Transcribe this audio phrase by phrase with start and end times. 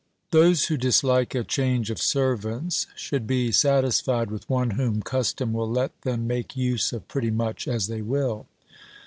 [0.31, 5.53] Those who dislike a change of servants should be satis fied with one whom custom
[5.53, 8.47] will let them make use of pretty much as they will.